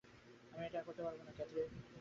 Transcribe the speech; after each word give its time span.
আমি 0.51 0.63
এটা 0.65 0.77
আর 0.79 0.85
করতে 0.85 1.01
পারব 1.03 1.19
না, 1.23 1.31
ক্যাথরিন। 1.37 1.69